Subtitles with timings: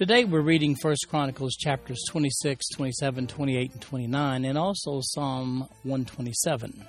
[0.00, 6.86] Today we're reading 1 Chronicles chapters 26, 27, 28, and 29, and also Psalm 127.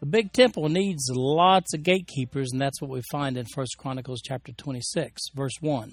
[0.00, 4.22] The big temple needs lots of gatekeepers, and that's what we find in 1 Chronicles
[4.24, 5.92] chapter 26, verse 1.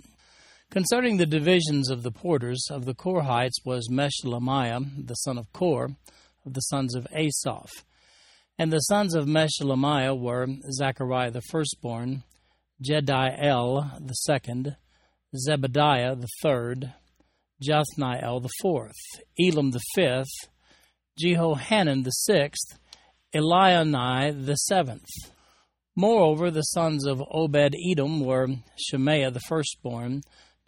[0.71, 5.91] Concerning the divisions of the porters of the Korhites was Meshelemiah, the son of Kor,
[6.47, 7.69] of the sons of Asaph.
[8.57, 12.23] And the sons of Meshelemiah were Zechariah the firstborn,
[12.83, 14.75] Jediael the second,
[15.35, 16.93] Zebadiah the third,
[17.61, 18.97] Jathniel the fourth,
[19.39, 20.49] Elam the fifth,
[21.19, 22.79] Jehohanan the sixth,
[23.35, 25.09] Elioenai the seventh.
[25.95, 30.21] Moreover, the sons of Obed Edom were Shemaiah the firstborn,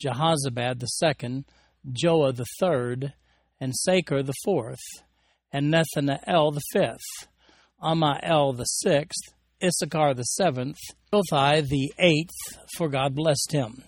[0.03, 1.45] Jehozabad the second,
[1.89, 3.13] Joah the third,
[3.59, 4.83] and Sacar the fourth,
[5.51, 7.27] and Nethanel the fifth,
[7.81, 10.77] Ammiel the sixth, Issachar the seventh,
[11.11, 13.83] Jothai the eighth, for God blessed him.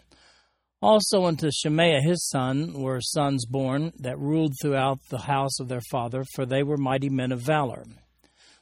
[0.83, 5.79] Also unto Shemaiah his son were sons born that ruled throughout the house of their
[5.89, 7.85] father, for they were mighty men of valor.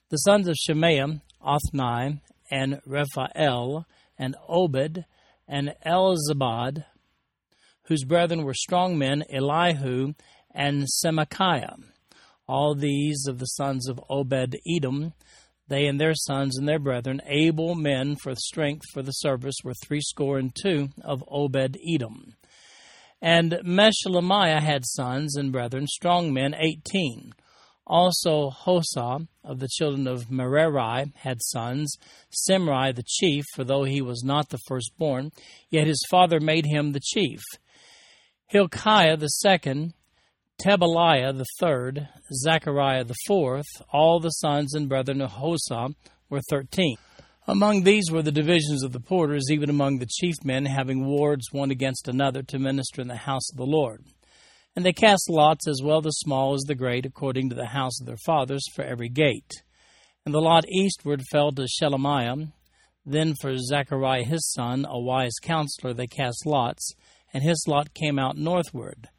[0.09, 3.85] The sons of Shemaiah, Othni, and Rephael,
[4.19, 5.03] and Obed,
[5.47, 6.85] and Elzabad,
[7.85, 10.13] whose brethren were strong men, Elihu,
[10.53, 11.75] and Semachiah.
[12.47, 15.13] All these of the sons of Obed Edom,
[15.71, 19.73] they and their sons and their brethren, able men for strength for the service, were
[19.73, 22.35] threescore and two of Obed Edom.
[23.21, 27.33] And Meshelemiah had sons and brethren, strong men, eighteen.
[27.87, 31.95] Also Hosah of the children of Merari had sons,
[32.31, 35.31] Simri the chief, for though he was not the firstborn,
[35.69, 37.41] yet his father made him the chief.
[38.47, 39.93] Hilkiah the second,
[40.63, 45.95] Tebaliah the third, Zechariah the fourth, all the sons and brethren of Hosah
[46.29, 46.97] were thirteen.
[47.47, 51.47] Among these were the divisions of the porters, even among the chief men, having wards
[51.51, 54.03] one against another to minister in the house of the Lord.
[54.75, 57.99] And they cast lots, as well the small as the great, according to the house
[57.99, 59.63] of their fathers, for every gate.
[60.27, 62.51] And the lot eastward fell to Shelemiah.
[63.03, 66.93] Then for Zechariah his son, a wise counselor, they cast lots,
[67.33, 69.09] and his lot came out northward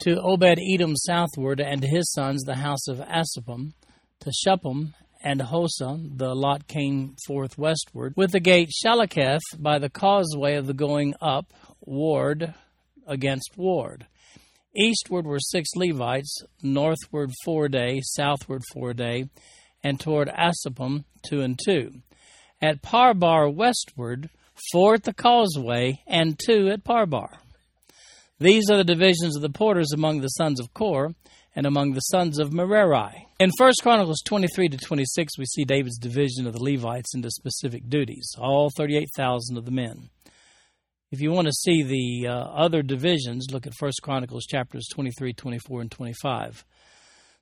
[0.00, 3.72] to Obed Edom southward, and to his sons the house of Asuppim,
[4.20, 9.88] to Shuppim and Hosah, the lot came forth westward, with the gate Shallecheth by the
[9.88, 12.54] causeway of the going up, ward
[13.06, 14.06] against ward.
[14.76, 19.28] Eastward were six Levites, northward four day, southward four day,
[19.82, 21.92] and toward Asuppim two and two.
[22.60, 24.30] At Parbar westward,
[24.72, 27.38] four at the causeway, and two at Parbar.
[28.40, 31.14] These are the divisions of the porters among the sons of Kor
[31.54, 33.28] and among the sons of Merari.
[33.38, 37.88] In 1 Chronicles 23 to 26, we see David's division of the Levites into specific
[37.88, 40.10] duties, all 38,000 of the men.
[41.12, 45.32] If you want to see the uh, other divisions, look at 1 Chronicles chapters 23,
[45.32, 46.64] 24, and 25.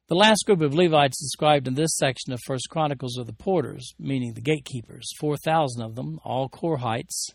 [0.08, 3.94] The last group of Levites described in this section of 1 Chronicles are the porters,
[3.98, 7.30] meaning the gatekeepers, 4,000 of them, all Korhites.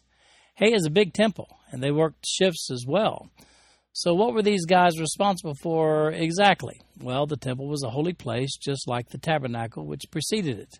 [0.58, 3.30] Hay is a big temple, and they worked shifts as well.
[3.94, 6.82] So, what were these guys responsible for exactly?
[7.00, 10.80] Well, the temple was a holy place, just like the tabernacle which preceded it.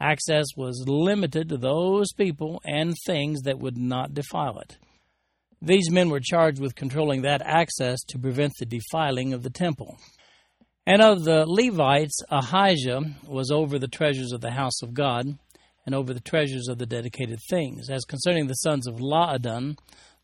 [0.00, 4.78] Access was limited to those people and things that would not defile it.
[5.60, 9.98] These men were charged with controlling that access to prevent the defiling of the temple.
[10.86, 15.38] And of the Levites, Ahijah was over the treasures of the house of God
[15.86, 17.88] and over the treasures of the dedicated things.
[17.88, 19.76] As concerning the sons of Laadan,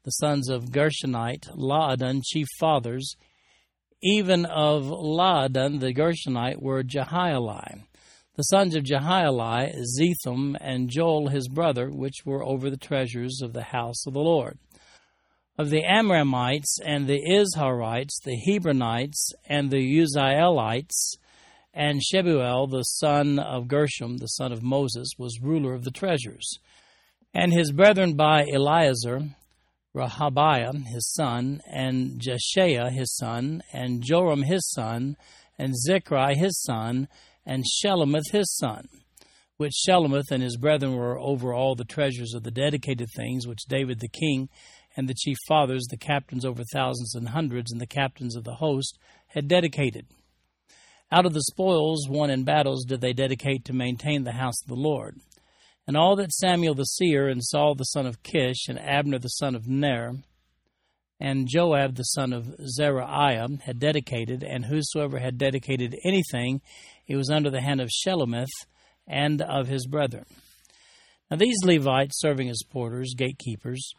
[0.04, 3.16] the sons of Gershonite, Laadan, chief fathers.
[4.02, 7.82] Even of Laadan the Gershonite were Jehieli.
[8.36, 13.52] The sons of Jehieli, Zetham, and Joel his brother, which were over the treasures of
[13.52, 14.58] the house of the Lord.
[15.58, 21.16] Of the Amramites and the Izharites, the Hebronites, and the Uzzielites,
[21.76, 26.58] and Shebuel, the son of Gershom, the son of Moses, was ruler of the treasures.
[27.34, 29.36] And his brethren by Eleazar,
[29.94, 35.18] Rehabiah his son, and Jeshaiah his son, and Joram his son,
[35.58, 37.08] and Zichri his son,
[37.44, 38.88] and Shelomith his son,
[39.58, 43.66] which Shelomith and his brethren were over all the treasures of the dedicated things which
[43.68, 44.48] David the king
[44.96, 48.54] and the chief fathers, the captains over thousands and hundreds, and the captains of the
[48.54, 48.98] host
[49.28, 50.06] had dedicated.
[51.12, 54.68] Out of the spoils won in battles did they dedicate to maintain the house of
[54.68, 55.16] the Lord.
[55.86, 59.28] And all that Samuel the seer, and Saul the son of Kish, and Abner the
[59.28, 60.16] son of Ner,
[61.20, 66.60] and Joab the son of Zeruiah had dedicated, and whosoever had dedicated anything,
[67.06, 68.66] it was under the hand of Shelomith
[69.06, 70.26] and of his brethren.
[71.30, 73.92] Now these Levites, serving as porters, gatekeepers,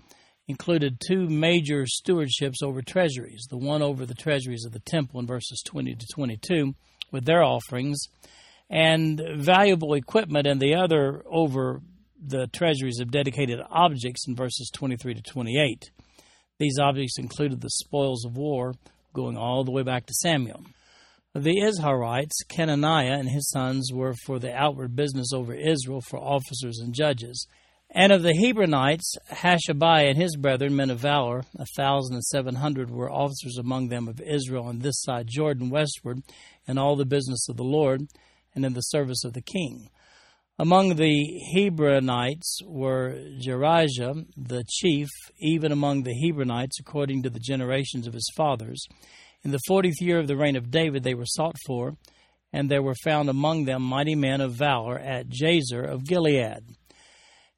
[0.45, 5.27] included two major stewardships over treasuries the one over the treasuries of the temple in
[5.27, 6.73] verses 20 to 22
[7.11, 7.99] with their offerings
[8.69, 11.81] and valuable equipment, and the other over
[12.21, 15.91] the treasuries of dedicated objects in verses 23 to 28.
[16.59, 18.73] These objects included the spoils of war
[19.13, 20.63] going all the way back to Samuel.
[21.33, 26.79] The Izharites, Kenaniah and his sons were for the outward business over Israel for officers
[26.79, 27.45] and judges.
[27.89, 32.55] And of the Hebronites, Hashabiah and his brethren, men of valor, a thousand and seven
[32.55, 36.21] hundred were officers among them of Israel on this side Jordan westward,
[36.67, 38.01] in all the business of the Lord,
[38.53, 39.89] and in the service of the king.
[40.59, 45.07] Among the Hebronites were Jerijah, the chief,
[45.39, 48.83] even among the Hebronites, according to the generations of his fathers.
[49.43, 51.95] In the fortieth year of the reign of David they were sought for,
[52.51, 56.63] and there were found among them mighty men of valor at Jazer of Gilead.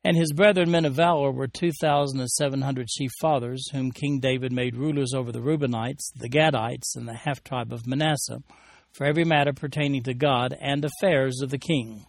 [0.04, 3.92] And his brethren, men of valor, were two thousand and seven hundred chief fathers, whom
[3.92, 8.42] King David made rulers over the Reubenites, the Gadites, and the half tribe of Manasseh,
[8.94, 12.06] for every matter pertaining to God and affairs of the king.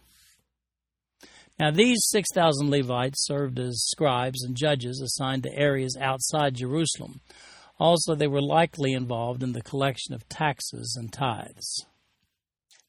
[1.59, 7.19] Now, these 6,000 Levites served as scribes and judges assigned to areas outside Jerusalem.
[7.77, 11.85] Also, they were likely involved in the collection of taxes and tithes.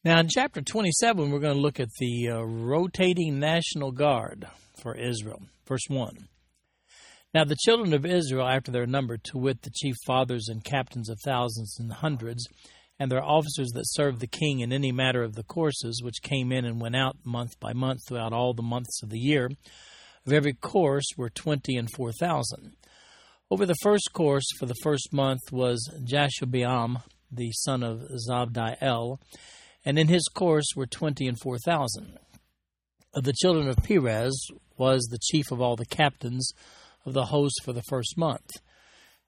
[0.05, 4.45] Now, in chapter 27, we're going to look at the uh, rotating National Guard
[4.81, 5.43] for Israel.
[5.65, 6.27] Verse 1.
[7.33, 11.09] Now the children of Israel, after their number, to wit, the chief fathers and captains
[11.09, 12.45] of thousands and hundreds,
[12.99, 16.51] and their officers that served the king in any matter of the courses, which came
[16.51, 19.49] in and went out month by month throughout all the months of the year,
[20.27, 22.73] of every course were twenty and four thousand.
[23.49, 27.01] Over the first course for the first month was Jashobeam,
[27.31, 29.17] the son of Zabdiel,
[29.85, 32.17] and in his course were twenty and four thousand.
[33.13, 34.47] Of the children of Perez
[34.77, 36.51] was the chief of all the captains
[37.05, 38.49] of the host for the first month.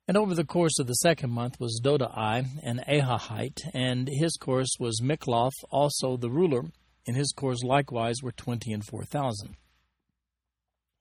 [0.07, 4.69] And over the course of the second month was Dodai and Ahohite, and his course
[4.79, 6.63] was Mikloth, also the ruler.
[7.07, 9.55] In his course likewise were twenty and four thousand.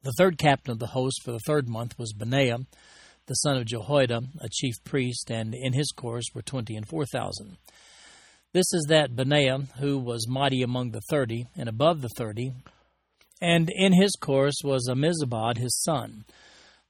[0.03, 2.59] The third captain of the host for the third month was Benaiah,
[3.27, 7.07] the son of Jehoiada, a chief priest, and in his course were twenty and four
[7.07, 7.57] thousand.
[8.55, 12.53] This is that Benaiah who was mighty among the thirty, and above the thirty,
[13.41, 16.25] and in his course was Ammizabad his son.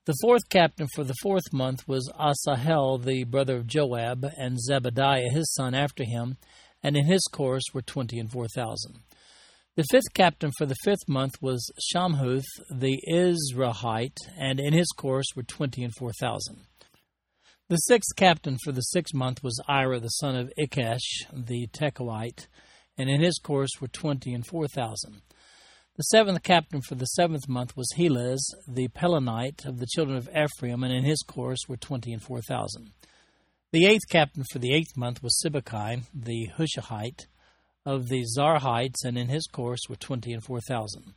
[0.05, 5.31] The fourth captain for the fourth month was Asahel, the brother of Joab, and Zebadiah
[5.33, 6.37] his son after him,
[6.83, 8.99] and in his course were twenty and four thousand.
[9.77, 15.29] The fifth captain for the fifth month was Shamhuth the Izrahite, and in his course
[15.35, 16.67] were twenty and four thousand.
[17.67, 21.01] The sixth captain for the sixth month was Ira the son of Ikkesh
[21.33, 22.47] the Tekoite,
[22.99, 25.23] and in his course were twenty and four thousand.
[25.97, 30.29] The seventh captain for the seventh month was Helez, the Pelonite of the children of
[30.29, 32.93] Ephraim, and in his course were twenty and four thousand.
[33.73, 37.29] The eighth captain for the eighth month was Sibbecai, the Hushathite
[37.87, 41.15] of the Zarhites, and in his course were twenty and four thousand.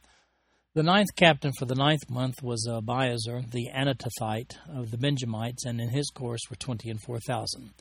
[0.77, 5.65] The ninth captain for the ninth month was uh, Abiezer, the Anatothite of the Benjamites,
[5.65, 7.71] and in his course were twenty and four thousand.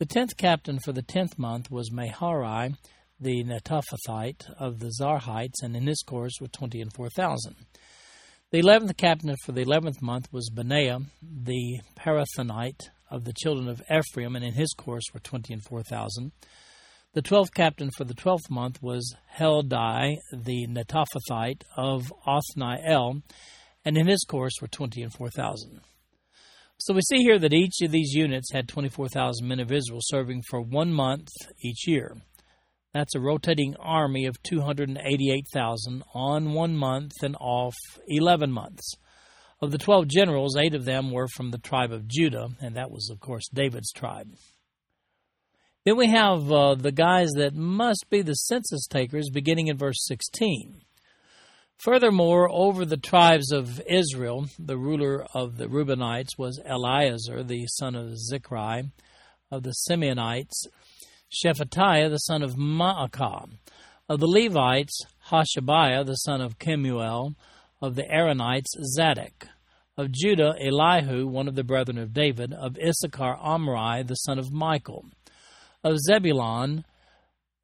[0.00, 2.74] The tenth captain for the tenth month was Maharai,
[3.20, 7.54] the Netophathite of the Zarhites, and in his course were twenty and four thousand.
[8.50, 13.80] The eleventh captain for the eleventh month was Benaiah, the Pirathonite of the children of
[13.88, 16.32] Ephraim, and in his course were twenty and four thousand.
[17.16, 23.22] The twelfth captain for the twelfth month was Heldai, the Netophathite of Othniel,
[23.86, 25.80] and in his course were twenty and four thousand.
[26.76, 30.42] So we see here that each of these units had 24,000 men of Israel serving
[30.50, 31.28] for one month
[31.64, 32.18] each year.
[32.92, 37.76] That's a rotating army of 288,000 on one month and off
[38.08, 38.92] 11 months.
[39.62, 42.90] Of the 12 generals, eight of them were from the tribe of Judah, and that
[42.90, 44.28] was, of course, David's tribe.
[45.86, 50.04] Then we have uh, the guys that must be the census takers, beginning in verse
[50.04, 50.82] 16.
[51.78, 57.94] Furthermore, over the tribes of Israel, the ruler of the Reubenites was Eleazar, the son
[57.94, 58.90] of Zichri,
[59.52, 60.66] of the Simeonites,
[61.30, 63.48] Shephatiah the son of Maacah.
[64.08, 65.00] Of the Levites,
[65.30, 67.36] Hashabiah the son of Kemuel.
[67.80, 69.46] Of the Aaronites, Zadok.
[69.96, 72.52] Of Judah, Elihu, one of the brethren of David.
[72.52, 75.04] Of Issachar, Omri, the son of Michael.
[75.86, 76.84] Of Zebulun,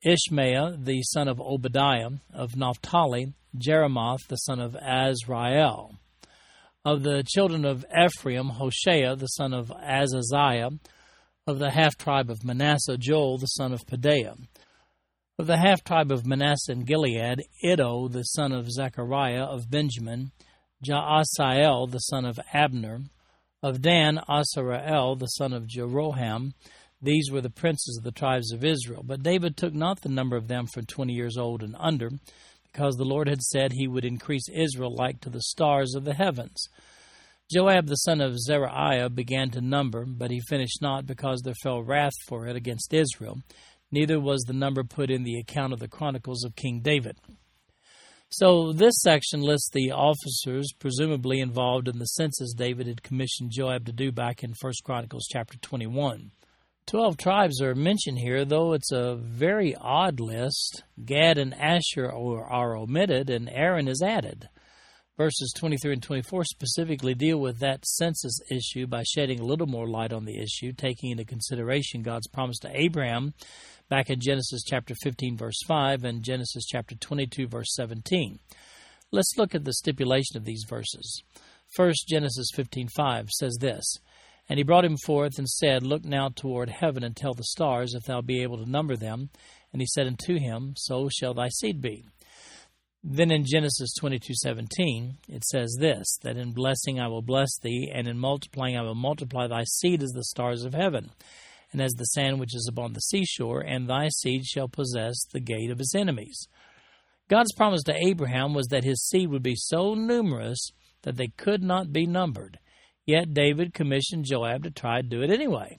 [0.05, 2.11] Ishmael, the son of Obadiah.
[2.33, 5.99] Of Naphtali, Jeremoth, the son of Azrael.
[6.85, 10.79] Of the children of Ephraim, Hoshea, the son of Azaziah.
[11.49, 14.37] Of the half tribe of Manasseh, Joel, the son of Pedaiah.
[15.37, 20.31] Of the half tribe of Manasseh and Gilead, Iddo, the son of Zechariah of Benjamin,
[20.87, 23.01] Jaasiel, the son of Abner,
[23.65, 26.53] of Dan, Azareel, the son of Jeroham.
[27.03, 29.03] These were the princes of the tribes of Israel.
[29.05, 32.11] But David took not the number of them from twenty years old and under,
[32.73, 36.15] because the Lord had said he would increase Israel like to the stars of the
[36.15, 36.69] heavens.
[37.53, 41.83] Joab the son of Zeruiah began to number, but he finished not, because there fell
[41.83, 43.39] wrath for it against Israel
[43.93, 47.19] neither was the number put in the account of the Chronicles of King David.
[48.31, 53.85] So this section lists the officers presumably involved in the census David had commissioned Joab
[53.85, 56.31] to do back in 1 Chronicles chapter 21.
[56.87, 60.83] Twelve tribes are mentioned here, though it's a very odd list.
[61.05, 64.49] Gad and Asher are omitted, and Aaron is added.
[65.17, 69.87] Verses 23 and 24 specifically deal with that census issue by shedding a little more
[69.87, 73.35] light on the issue, taking into consideration God's promise to Abraham
[73.89, 78.39] back in Genesis chapter 15, verse 5, and Genesis chapter 22, verse 17.
[79.11, 81.23] Let's look at the stipulation of these verses.
[81.77, 83.85] First, Genesis 15:5 says this,
[84.49, 87.95] And he brought him forth and said, Look now toward heaven and tell the stars,
[87.95, 89.31] if thou be able to number them.
[89.73, 92.05] And he said unto him, So shall thy seed be.
[93.05, 98.07] Then in Genesis 22:17 it says this, that in blessing I will bless thee, and
[98.07, 101.11] in multiplying I will multiply thy seed as the stars of heaven
[101.73, 105.41] and as the sand which is upon the seashore, and thy seed shall possess the
[105.41, 106.47] gate of his enemies.
[107.29, 110.71] God's promise to Abraham was that his seed would be so numerous
[111.03, 112.59] that they could not be numbered.
[113.07, 115.79] Yet David commissioned Joab to try to do it anyway.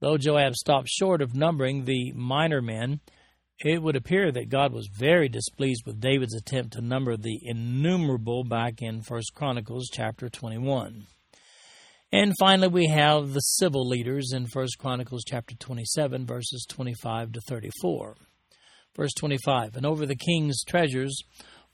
[0.00, 3.00] Though Joab stopped short of numbering the minor men,
[3.62, 8.42] it would appear that God was very displeased with David's attempt to number the innumerable
[8.42, 11.06] back in 1 Chronicles chapter 21.
[12.12, 17.40] And finally, we have the civil leaders in 1 Chronicles chapter 27, verses 25 to
[17.42, 18.16] 34.
[18.96, 21.22] Verse 25 And over the king's treasures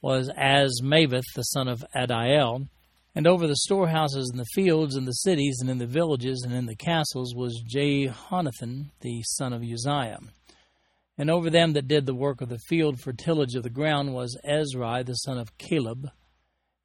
[0.03, 2.69] was Azmaveth the son of Adiel,
[3.17, 6.55] and over the storehouses in the fields and the cities and in the villages and
[6.55, 10.21] in the castles was Jehonathan the son of Uzziah.
[11.19, 14.15] And over them that did the work of the field for tillage of the ground
[14.15, 16.11] was Ezri the son of Caleb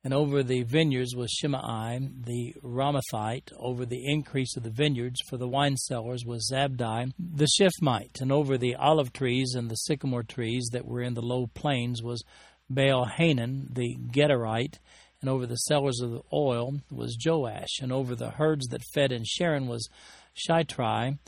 [0.03, 3.51] and over the vineyards was Shimei the Ramathite.
[3.57, 8.19] Over the increase of the vineyards for the wine cellars was Zabdi the Shiphmite.
[8.19, 12.01] And over the olive trees and the sycamore trees that were in the low plains
[12.01, 12.23] was
[12.67, 14.79] Baal Hanan the Gederite.
[15.21, 17.79] And over the cellars of the oil was Joash.
[17.81, 19.87] And over the herds that fed in Sharon was
[20.35, 21.19] Shitrai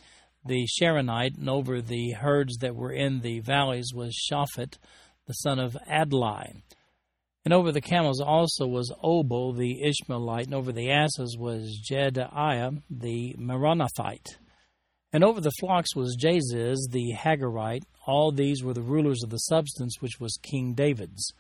[0.46, 1.38] the Sharonite.
[1.38, 4.78] And over the herds that were in the valleys was Shaphat
[5.28, 6.54] the son of Adlai.
[7.46, 12.82] And over the camels also was Obal the Ishmaelite, and over the asses was Jedaiah
[12.90, 14.38] the Meronothite.
[15.12, 17.84] And over the flocks was Jaziz the Hagarite.
[18.08, 21.34] All these were the rulers of the substance which was King David's.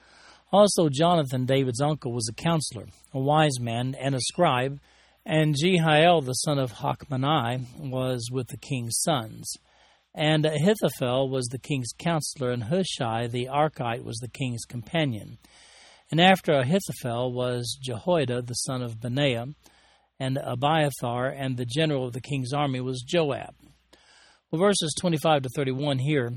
[0.54, 4.80] Also Jonathan, David's uncle, was a counselor, a wise man, and a scribe.
[5.26, 9.52] And Jehiel the son of Hachmoni was with the king's sons.
[10.14, 15.40] And Ahithophel was the king's counselor, and Hushai the Archite was the king's companion.
[16.12, 19.48] And after Ahithophel was Jehoiada the son of Benaiah,
[20.20, 23.56] and Abiathar, and the general of the king's army was Joab.
[24.52, 26.34] Well, verses 25 to 31 here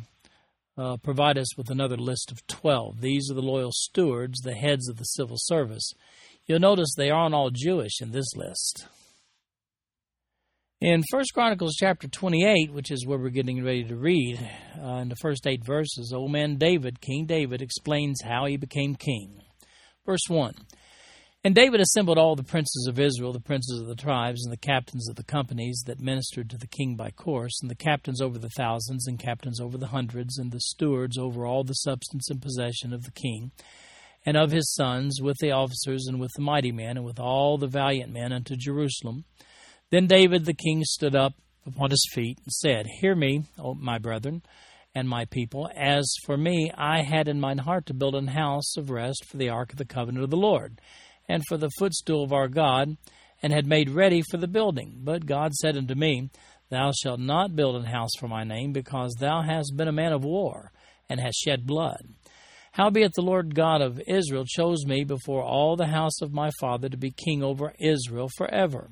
[0.76, 3.00] uh, provide us with another list of 12.
[3.00, 5.92] These are the loyal stewards, the heads of the civil service.
[6.46, 8.86] You'll notice they aren't all Jewish in this list.
[10.80, 14.38] In 1 Chronicles chapter 28, which is where we're getting ready to read,
[14.78, 18.94] uh, in the first eight verses, old man David, King David, explains how he became
[18.94, 19.40] king.
[20.04, 20.52] Verse 1
[21.46, 24.56] And David assembled all the princes of Israel, the princes of the tribes, and the
[24.56, 28.36] captains of the companies that ministered to the king by course, and the captains over
[28.36, 32.42] the thousands, and captains over the hundreds, and the stewards over all the substance and
[32.42, 33.52] possession of the king,
[34.24, 37.58] and of his sons, with the officers, and with the mighty men, and with all
[37.58, 39.24] the valiant men unto Jerusalem.
[39.92, 41.34] Then David the king stood up
[41.64, 44.42] upon his feet, and said, Hear me, O my brethren
[44.96, 45.70] and my people.
[45.76, 49.36] As for me, I had in mine heart to build an house of rest for
[49.36, 50.80] the ark of the covenant of the Lord,
[51.28, 52.96] and for the footstool of our God,
[53.42, 55.00] and had made ready for the building.
[55.02, 56.30] But God said unto me,
[56.70, 60.12] Thou shalt not build an house for my name, because thou hast been a man
[60.12, 60.72] of war,
[61.08, 62.00] and hast shed blood.
[62.72, 66.88] Howbeit the Lord God of Israel chose me before all the house of my father
[66.90, 68.90] to be king over Israel forever.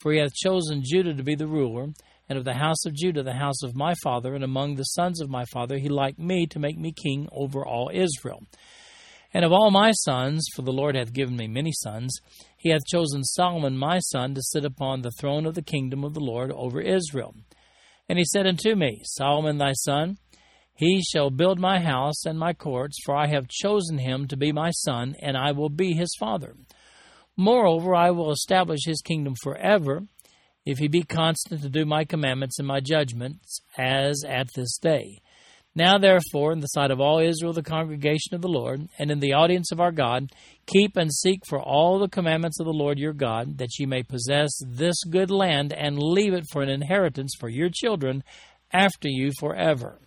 [0.00, 1.88] For he hath chosen Judah to be the ruler,
[2.28, 5.20] and of the house of Judah the house of my father, and among the sons
[5.20, 8.42] of my father he liked me to make me king over all Israel.
[9.32, 12.18] And of all my sons, for the Lord hath given me many sons,
[12.56, 16.14] he hath chosen Solomon my son to sit upon the throne of the kingdom of
[16.14, 17.34] the Lord over Israel.
[18.08, 20.16] And he said unto me, Solomon thy son,
[20.74, 24.50] he shall build my house and my courts, for I have chosen him to be
[24.50, 26.56] my son, and I will be his father.
[27.36, 30.02] Moreover, I will establish his kingdom forever,
[30.66, 35.20] if he be constant to do my commandments and my judgments, as at this day.
[35.74, 39.20] Now, therefore, in the sight of all Israel, the congregation of the Lord, and in
[39.20, 40.32] the audience of our God,
[40.66, 44.02] keep and seek for all the commandments of the Lord your God, that ye may
[44.02, 48.24] possess this good land and leave it for an inheritance for your children
[48.72, 50.00] after you forever.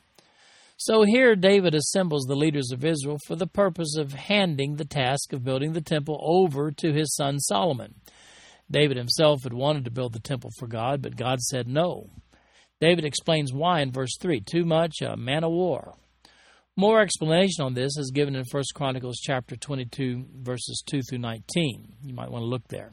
[0.76, 5.32] So here David assembles the leaders of Israel for the purpose of handing the task
[5.32, 7.96] of building the temple over to his son Solomon.
[8.70, 12.10] David himself had wanted to build the temple for God, but God said no.
[12.84, 15.94] David explains why in verse 3 too much a man of war.
[16.76, 21.96] More explanation on this is given in 1 Chronicles chapter 22 verses 2 through 19.
[22.04, 22.92] You might want to look there.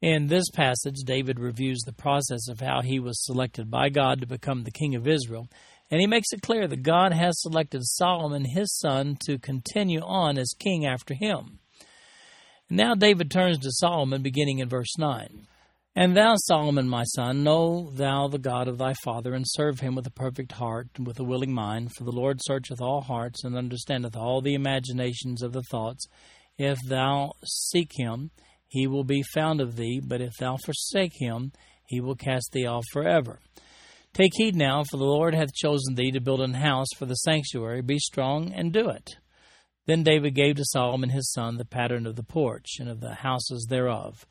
[0.00, 4.28] In this passage, David reviews the process of how he was selected by God to
[4.28, 5.48] become the king of Israel
[5.90, 10.38] and he makes it clear that God has selected Solomon, his son, to continue on
[10.38, 11.58] as king after him.
[12.70, 15.48] Now David turns to Solomon, beginning in verse 9.
[15.96, 19.96] And thou, Solomon, my son, know thou the God of thy father, and serve him
[19.96, 21.90] with a perfect heart and with a willing mind.
[21.96, 26.06] For the Lord searcheth all hearts, and understandeth all the imaginations of the thoughts.
[26.56, 28.30] If thou seek him,
[28.68, 31.52] he will be found of thee, but if thou forsake him,
[31.86, 33.40] he will cast thee off forever.
[34.12, 37.14] Take heed now, for the Lord hath chosen thee to build an house for the
[37.14, 37.82] sanctuary.
[37.82, 39.16] Be strong and do it.
[39.86, 43.14] Then David gave to Solomon his son the pattern of the porch, and of the
[43.14, 44.24] houses thereof,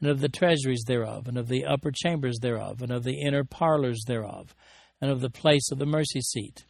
[0.00, 3.44] and of the treasuries thereof, and of the upper chambers thereof, and of the inner
[3.44, 4.54] parlors thereof,
[5.00, 6.64] and of the place of the mercy seat,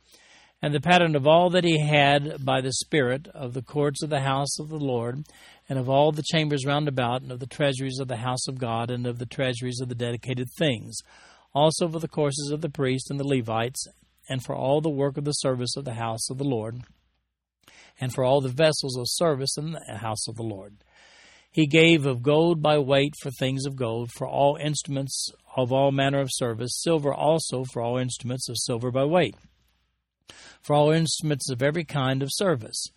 [0.62, 4.10] and the pattern of all that he had by the Spirit of the courts of
[4.10, 5.24] the house of the Lord,
[5.68, 8.58] and of all the chambers round about, and of the treasuries of the house of
[8.58, 11.00] God, and of the treasuries of the dedicated things
[11.56, 13.88] also for the courses of the priests and the Levites,
[14.28, 16.82] and for all the work of the service of the house of the Lord,
[17.98, 20.76] and for all the vessels of service in the house of the Lord.
[21.57, 25.90] He gave of gold by weight for things of gold, for all instruments of all
[25.90, 29.37] manner of service, silver also for all instruments of silver by weight,
[30.61, 32.88] for all instruments of every kind of service,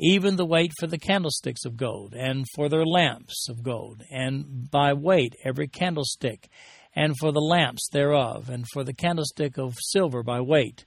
[0.00, 4.68] even the weight for the candlesticks of gold, and for their lamps of gold, and
[4.72, 6.48] by weight every candlestick,
[6.96, 10.84] and for the lamps thereof, and for the candlestick of silver by weight,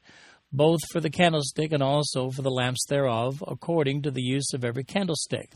[0.52, 4.66] both for the candlestick and also for the lamps thereof, according to the use of
[4.66, 5.54] every candlestick.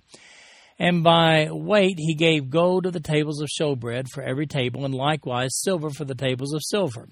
[0.80, 4.94] And by weight he gave gold to the tables of showbread for every table, and
[4.94, 7.10] likewise silver for the tables of silver,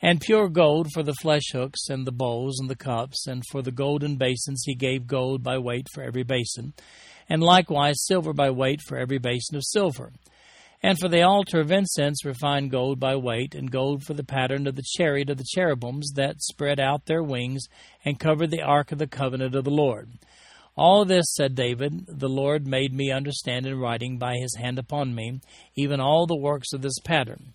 [0.00, 3.60] and pure gold for the flesh hooks, and the bowls, and the cups, and for
[3.60, 6.74] the golden basins he gave gold by weight for every basin,
[7.28, 10.12] and likewise silver by weight for every basin of silver
[10.82, 14.66] and for the altar of incense, refined gold by weight, and gold for the pattern
[14.66, 17.66] of the chariot of the cherubims that spread out their wings
[18.04, 20.10] and covered the ark of the covenant of the Lord.
[20.76, 25.14] All this, said David, the Lord made me understand in writing by his hand upon
[25.14, 25.40] me,
[25.76, 27.52] even all the works of this pattern.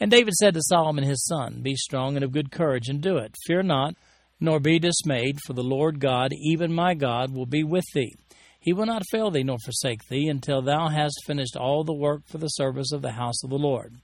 [0.00, 3.16] And David said to Solomon his son, Be strong and of good courage, and do
[3.16, 3.34] it.
[3.46, 3.94] Fear not,
[4.40, 8.14] nor be dismayed, for the Lord God, even my God, will be with thee.
[8.60, 12.22] He will not fail thee nor forsake thee until thou hast finished all the work
[12.26, 13.94] for the service of the house of the Lord.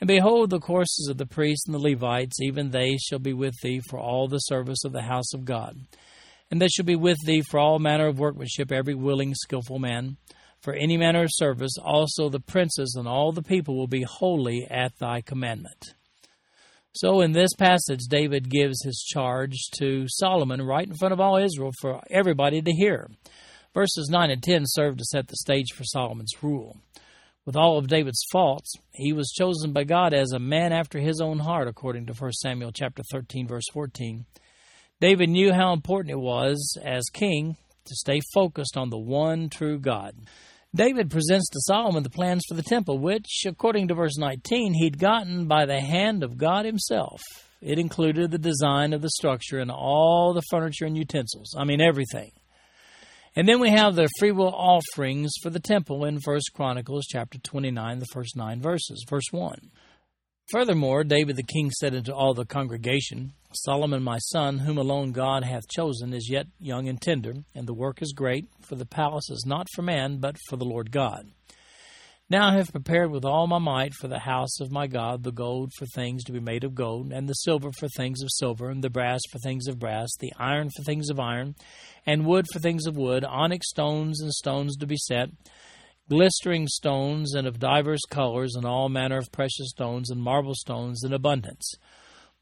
[0.00, 3.54] And behold, the courses of the priests and the Levites, even they shall be with
[3.62, 5.76] thee for all the service of the house of God.
[6.50, 10.16] And they shall be with thee for all manner of workmanship, every willing, skilful man.
[10.60, 14.66] For any manner of service, also the princes and all the people will be holy
[14.68, 15.94] at thy commandment.
[16.92, 21.36] So, in this passage, David gives his charge to Solomon right in front of all
[21.36, 23.10] Israel for everybody to hear.
[23.74, 26.78] Verses 9 and 10 serve to set the stage for Solomon's rule.
[27.44, 31.20] With all of David's faults, he was chosen by God as a man after his
[31.20, 34.24] own heart, according to 1 Samuel chapter 13, verse 14.
[35.00, 39.78] David knew how important it was as king to stay focused on the one true
[39.78, 40.14] God.
[40.74, 44.98] David presents to Solomon the plans for the temple, which, according to verse 19, he'd
[44.98, 47.20] gotten by the hand of God himself.
[47.60, 51.54] It included the design of the structure and all the furniture and utensils.
[51.56, 52.32] I mean, everything.
[53.34, 57.98] And then we have the freewill offerings for the temple in First Chronicles chapter 29,
[57.98, 59.04] the first nine verses.
[59.08, 59.70] Verse 1.
[60.50, 65.44] Furthermore, David the king said unto all the congregation, Solomon my son, whom alone God
[65.44, 69.30] hath chosen, is yet young and tender, and the work is great, for the palace
[69.30, 71.30] is not for man, but for the Lord God.
[72.28, 75.30] Now I have prepared with all my might for the house of my God the
[75.30, 78.68] gold for things to be made of gold, and the silver for things of silver,
[78.68, 81.54] and the brass for things of brass, the iron for things of iron,
[82.04, 85.28] and wood for things of wood, onyx stones and stones to be set,
[86.08, 91.04] glistering stones and of divers colors, and all manner of precious stones and marble stones
[91.04, 91.74] in abundance.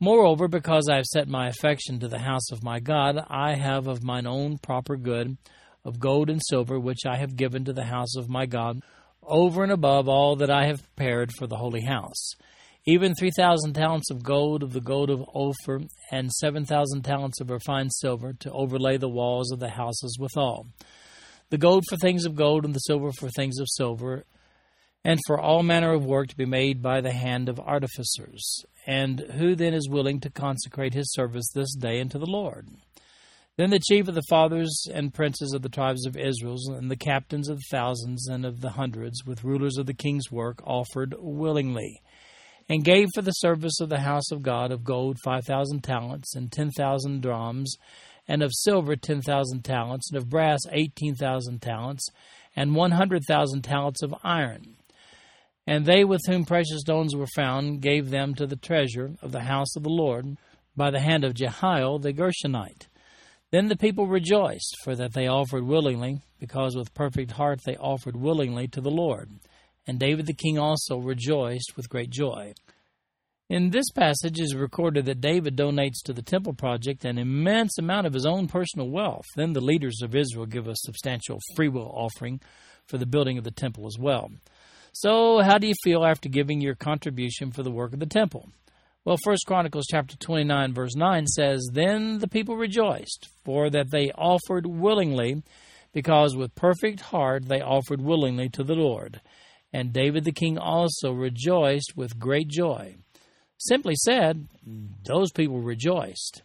[0.04, 3.86] Moreover, because I have set my affection to the house of my God, I have
[3.86, 5.38] of mine own proper good,
[5.82, 8.82] of gold and silver, which I have given to the house of my God,
[9.22, 12.32] over and above all that I have prepared for the holy house.
[12.84, 15.80] Even three thousand talents of gold of the gold of Ophir,
[16.12, 20.66] and seven thousand talents of refined silver, to overlay the walls of the houses withal.
[21.48, 24.26] The gold for things of gold, and the silver for things of silver,
[25.04, 28.64] and for all manner of work to be made by the hand of artificers.
[28.86, 32.68] And who then is willing to consecrate his service this day unto the Lord?
[33.56, 36.96] Then the chief of the fathers and princes of the tribes of Israel, and the
[36.96, 41.14] captains of the thousands and of the hundreds, with rulers of the king's work, offered
[41.18, 42.00] willingly,
[42.68, 46.34] and gave for the service of the house of God of gold five thousand talents,
[46.34, 47.76] and ten thousand drams,
[48.26, 52.08] and of silver ten thousand talents, and of brass eighteen thousand talents,
[52.56, 54.74] and one hundred thousand talents of iron
[55.66, 59.42] and they with whom precious stones were found gave them to the treasure of the
[59.42, 60.36] house of the Lord
[60.76, 62.86] by the hand of Jehiel the Gershonite.
[63.50, 68.16] Then the people rejoiced, for that they offered willingly, because with perfect heart they offered
[68.16, 69.30] willingly to the Lord.
[69.86, 72.54] And David the king also rejoiced with great joy.
[73.50, 78.06] In this passage is recorded that David donates to the temple project an immense amount
[78.06, 79.26] of his own personal wealth.
[79.36, 82.40] Then the leaders of Israel give a substantial freewill offering
[82.86, 84.30] for the building of the temple as well.
[84.96, 88.50] So, how do you feel after giving your contribution for the work of the temple?
[89.04, 94.12] Well, 1 Chronicles chapter 29 verse 9 says, "Then the people rejoiced, for that they
[94.12, 95.42] offered willingly,
[95.92, 99.20] because with perfect heart they offered willingly to the Lord.
[99.72, 102.94] And David the king also rejoiced with great joy."
[103.58, 104.46] Simply said,
[105.04, 106.42] those people rejoiced.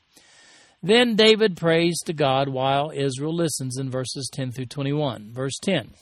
[0.82, 5.34] Then David prays to God while Israel listens in verses 10 through 21.
[5.34, 5.94] Verse 10.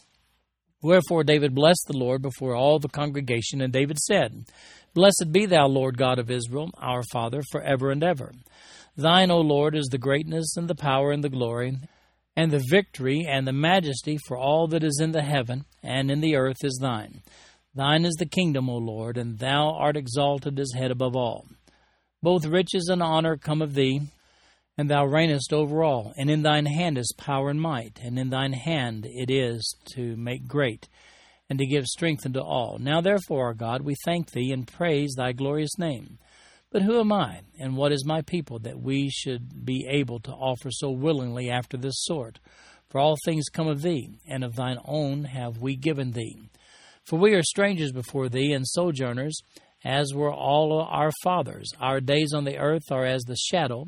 [0.82, 4.46] Wherefore David blessed the Lord before all the congregation, and David said,
[4.94, 8.32] Blessed be thou, Lord God of Israel, our Father, for ever and ever.
[8.96, 11.78] Thine, O Lord, is the greatness and the power and the glory,
[12.36, 16.22] and the victory and the majesty, for all that is in the heaven and in
[16.22, 17.22] the earth is thine.
[17.74, 21.46] Thine is the kingdom, O Lord, and thou art exalted as head above all.
[22.24, 24.02] Both riches and honor come of thee,
[24.78, 28.30] and thou reignest over all, and in thine hand is power and might, and in
[28.30, 30.88] thine hand it is to make great,
[31.50, 32.78] and to give strength unto all.
[32.80, 36.20] Now therefore, our God, we thank thee and praise thy glorious name.
[36.70, 40.32] But who am I, and what is my people, that we should be able to
[40.32, 42.40] offer so willingly after this sort?
[42.90, 46.38] For all things come of thee, and of thine own have we given thee.
[47.06, 49.40] For we are strangers before thee, and sojourners,
[49.84, 51.72] as were all our fathers.
[51.80, 53.88] Our days on the earth are as the shadow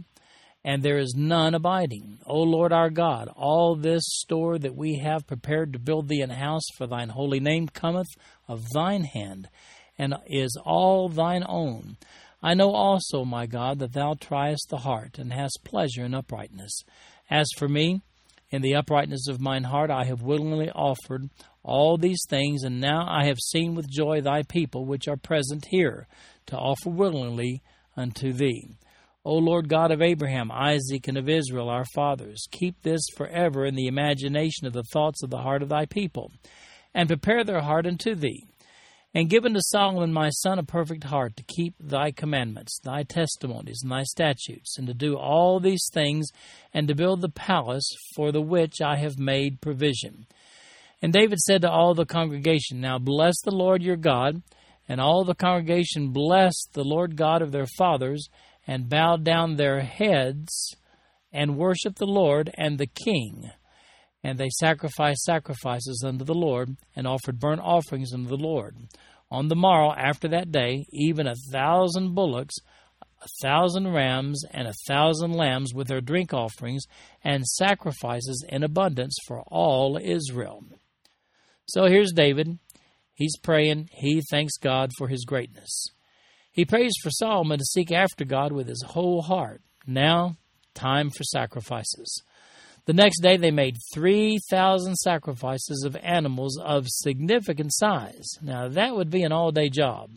[0.63, 2.19] and there is none abiding.
[2.25, 6.29] O Lord our God, all this store that we have prepared to build thee an
[6.29, 8.09] house for thine holy name cometh
[8.47, 9.49] of thine hand,
[9.97, 11.97] and is all thine own.
[12.41, 16.83] I know also, my God, that thou triest the heart, and hast pleasure in uprightness.
[17.29, 18.01] As for me,
[18.49, 21.29] in the uprightness of mine heart I have willingly offered
[21.63, 25.65] all these things, and now I have seen with joy thy people which are present
[25.69, 26.07] here,
[26.47, 27.61] to offer willingly
[27.95, 28.77] unto thee.
[29.25, 33.75] O Lord God of Abraham, Isaac, and of Israel, our fathers, keep this forever in
[33.75, 36.31] the imagination of the thoughts of the heart of thy people,
[36.93, 38.45] and prepare their heart unto thee.
[39.13, 43.79] And give unto Solomon my son a perfect heart to keep thy commandments, thy testimonies,
[43.81, 46.29] and thy statutes, and to do all these things,
[46.73, 50.27] and to build the palace for the which I have made provision.
[51.01, 54.43] And David said to all the congregation, Now bless the Lord your God.
[54.87, 58.27] And all the congregation blessed the Lord God of their fathers,
[58.67, 60.75] and bowed down their heads
[61.31, 63.49] and worshiped the Lord and the king.
[64.23, 68.75] And they sacrificed sacrifices unto the Lord and offered burnt offerings unto the Lord.
[69.31, 72.55] On the morrow after that day, even a thousand bullocks,
[73.21, 76.85] a thousand rams, and a thousand lambs with their drink offerings
[77.23, 80.63] and sacrifices in abundance for all Israel.
[81.65, 82.57] So here's David.
[83.13, 83.89] He's praying.
[83.91, 85.89] He thanks God for his greatness.
[86.59, 89.61] He prays for Solomon to seek after God with his whole heart.
[89.87, 90.35] Now,
[90.73, 92.21] time for sacrifices.
[92.83, 98.27] The next day, they made 3,000 sacrifices of animals of significant size.
[98.41, 100.09] Now, that would be an all day job.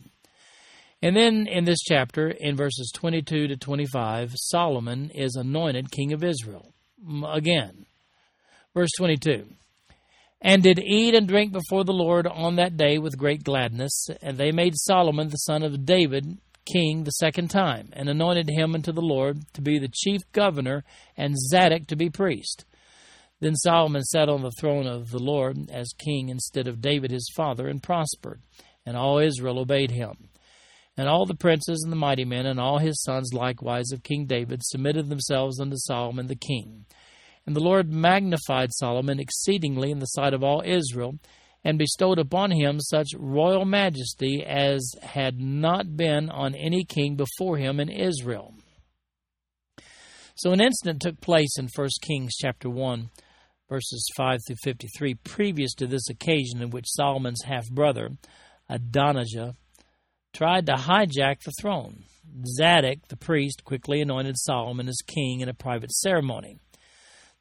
[1.01, 6.25] And then in this chapter, in verses 22 to 25, Solomon is anointed king of
[6.25, 6.73] Israel.
[7.25, 7.85] Again,
[8.73, 9.45] verse 22
[10.45, 14.09] And did eat and drink before the Lord on that day with great gladness.
[14.21, 18.75] And they made Solomon the son of David king the second time, and anointed him
[18.75, 20.83] unto the Lord to be the chief governor,
[21.17, 22.65] and Zadok to be priest.
[23.39, 27.29] Then Solomon sat on the throne of the Lord as king instead of David his
[27.35, 28.41] father, and prospered,
[28.85, 30.29] and all Israel obeyed him.
[30.95, 34.25] And all the princes and the mighty men and all his sons likewise of King
[34.25, 36.85] David submitted themselves unto Solomon the king.
[37.45, 41.19] And the Lord magnified Solomon exceedingly in the sight of all Israel,
[41.63, 47.57] and bestowed upon him such royal majesty as had not been on any king before
[47.57, 48.53] him in Israel.
[50.35, 53.09] So an incident took place in 1 Kings chapter 1
[53.69, 58.11] verses 5 through 53 previous to this occasion in which Solomon's half brother
[58.69, 59.55] Adonijah
[60.33, 62.03] tried to hijack the throne.
[62.45, 66.57] Zadok, the priest, quickly anointed Solomon as king in a private ceremony.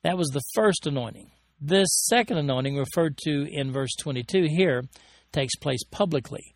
[0.02, 1.30] That was the first anointing.
[1.60, 4.84] This second anointing, referred to in verse 22 here,
[5.32, 6.54] takes place publicly.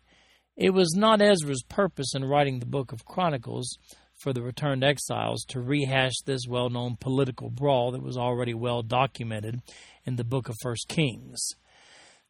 [0.57, 3.77] It was not Ezra's purpose in writing the book of Chronicles
[4.19, 8.81] for the returned exiles to rehash this well known political brawl that was already well
[8.81, 9.61] documented
[10.05, 11.39] in the book of First Kings.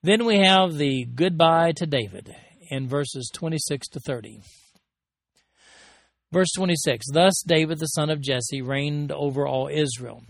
[0.03, 2.35] Then we have the goodbye to David
[2.69, 4.41] in verses 26 to 30.
[6.31, 10.21] Verse 26 Thus David the son of Jesse reigned over all Israel.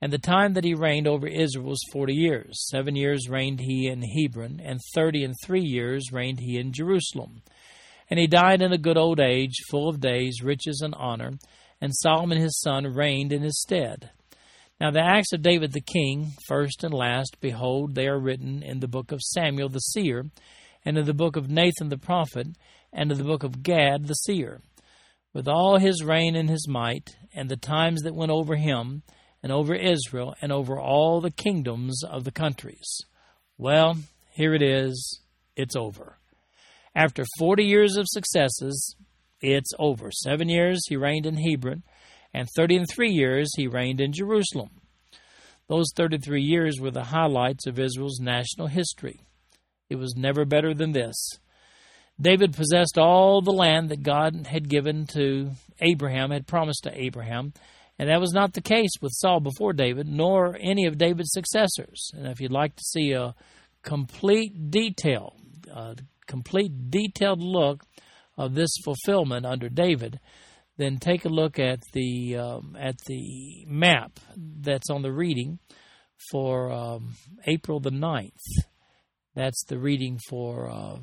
[0.00, 2.68] And the time that he reigned over Israel was forty years.
[2.68, 7.42] Seven years reigned he in Hebron, and thirty and three years reigned he in Jerusalem.
[8.08, 11.32] And he died in a good old age, full of days, riches, and honor.
[11.80, 14.10] And Solomon his son reigned in his stead.
[14.80, 18.78] Now the acts of David the king, first and last, behold, they are written in
[18.78, 20.26] the book of Samuel the seer,
[20.84, 22.46] and in the book of Nathan the prophet,
[22.92, 24.60] and in the book of Gad the seer,
[25.34, 29.02] with all his reign and his might, and the times that went over him,
[29.42, 33.00] and over Israel, and over all the kingdoms of the countries.
[33.56, 33.98] Well,
[34.32, 35.20] here it is.
[35.56, 36.18] It's over.
[36.94, 38.96] After 40 years of successes,
[39.40, 40.10] it's over.
[40.10, 41.82] Seven years he reigned in Hebron,
[42.34, 44.70] and 33 years he reigned in Jerusalem.
[45.68, 49.20] Those 33 years were the highlights of Israel's national history.
[49.90, 51.38] It was never better than this.
[52.20, 57.52] David possessed all the land that God had given to Abraham, had promised to Abraham,
[57.98, 62.10] and that was not the case with Saul before David, nor any of David's successors.
[62.14, 63.34] And if you'd like to see a
[63.82, 65.36] complete detail,
[65.72, 67.84] a complete detailed look
[68.36, 70.20] of this fulfillment under David,
[70.76, 75.58] then take a look at the um, at the map that's on the reading
[76.30, 77.14] for um,
[77.46, 78.30] April the 9th.
[79.34, 80.96] That's the reading for uh,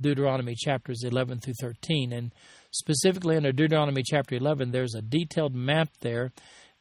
[0.00, 2.12] Deuteronomy chapters 11 through 13.
[2.12, 2.32] And
[2.74, 6.32] specifically under Deuteronomy chapter 11, there's a detailed map there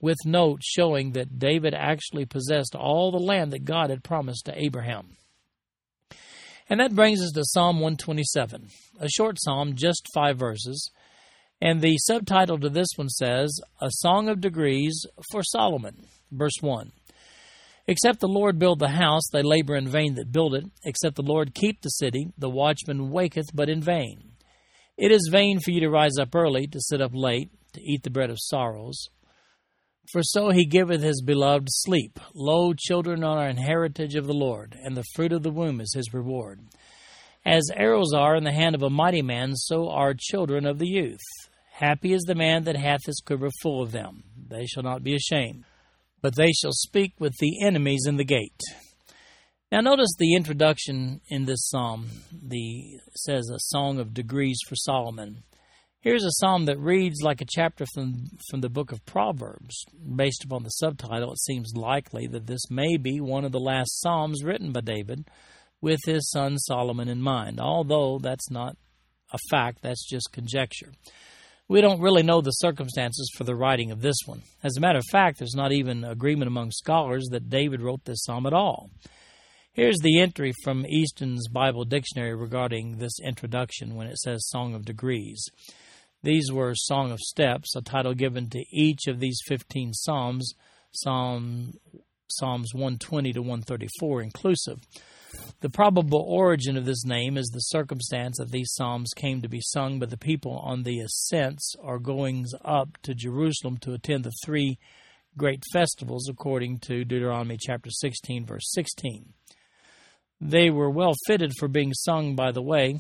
[0.02, 4.60] with notes showing that David actually possessed all the land that God had promised to
[4.60, 5.16] Abraham.
[6.70, 10.90] And that brings us to Psalm 127, a short psalm, just five verses.
[11.62, 16.08] And the subtitle to this one says, A Song of Degrees for Solomon.
[16.32, 16.92] Verse 1.
[17.88, 20.66] Except the Lord build the house, they labor in vain that build it.
[20.84, 24.33] Except the Lord keep the city, the watchman waketh but in vain.
[24.98, 28.04] It is vain for you to rise up early, to sit up late, to eat
[28.04, 29.08] the bread of sorrows.
[30.12, 32.20] For so he giveth his beloved sleep.
[32.36, 35.94] Lo, children are an heritage of the Lord, and the fruit of the womb is
[35.94, 36.62] his reward.
[37.46, 40.88] As arrows are in the hand of a mighty man, so are children of the
[40.88, 41.20] youth.
[41.72, 44.24] Happy is the man that hath his quiver full of them.
[44.50, 45.66] They shall not be ashamed
[46.24, 48.62] but they shall speak with the enemies in the gate.
[49.74, 52.08] Now, notice the introduction in this psalm.
[52.32, 55.46] The says a song of degrees for Solomon.
[56.00, 59.84] Here's a psalm that reads like a chapter from from the book of Proverbs.
[60.16, 64.00] Based upon the subtitle, it seems likely that this may be one of the last
[64.00, 65.28] psalms written by David,
[65.82, 67.60] with his son Solomon in mind.
[67.60, 68.78] Although that's not
[69.32, 70.92] a fact, that's just conjecture.
[71.68, 74.44] We don't really know the circumstances for the writing of this one.
[74.62, 78.24] As a matter of fact, there's not even agreement among scholars that David wrote this
[78.24, 78.92] psalm at all.
[79.76, 84.86] Here's the entry from Easton's Bible Dictionary regarding this introduction when it says Song of
[84.86, 85.44] Degrees.
[86.22, 90.54] These were Song of Steps, a title given to each of these 15 psalms,
[90.92, 91.74] Psalm,
[92.30, 94.78] Psalms 120 to 134 inclusive.
[95.62, 99.62] The probable origin of this name is the circumstance that these psalms came to be
[99.62, 104.34] sung by the people on the ascents or goings up to Jerusalem to attend the
[104.46, 104.78] three
[105.36, 109.34] great festivals, according to Deuteronomy chapter 16, verse 16.
[110.46, 113.00] They were well fitted for being sung by the way,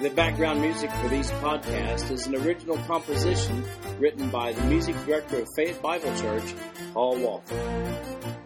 [0.01, 3.63] The background music for these podcasts is an original composition
[3.99, 6.55] written by the music director of Faith Bible Church,
[6.93, 8.41] Paul Walker.